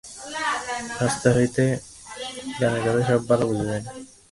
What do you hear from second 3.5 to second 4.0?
যায় না।